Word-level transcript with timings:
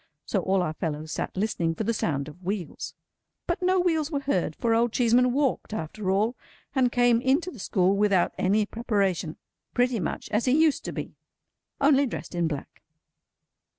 So, 0.25 0.39
all 0.41 0.63
our 0.63 0.73
fellows 0.73 1.11
sat 1.11 1.37
listening 1.37 1.75
for 1.75 1.83
the 1.83 1.93
sound 1.93 2.27
of 2.27 2.41
wheels. 2.43 2.95
But 3.45 3.61
no 3.61 3.79
wheels 3.79 4.09
were 4.09 4.21
heard, 4.21 4.55
for 4.55 4.73
Old 4.73 4.91
Cheeseman 4.93 5.31
walked 5.31 5.75
after 5.75 6.09
all, 6.09 6.35
and 6.73 6.91
came 6.91 7.21
into 7.21 7.51
the 7.51 7.59
school 7.59 7.95
without 7.95 8.33
any 8.35 8.65
preparation. 8.65 9.37
Pretty 9.75 9.99
much 9.99 10.27
as 10.31 10.45
he 10.45 10.59
used 10.59 10.83
to 10.85 10.91
be, 10.91 11.17
only 11.79 12.07
dressed 12.07 12.33
in 12.33 12.47
black. 12.47 12.81